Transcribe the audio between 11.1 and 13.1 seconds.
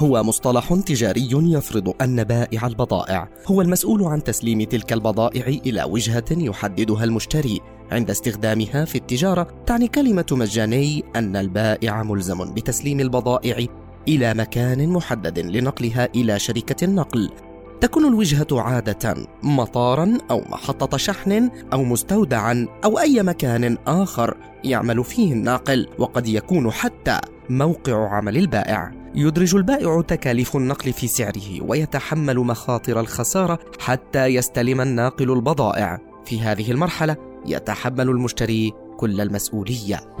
أن البائع ملزم بتسليم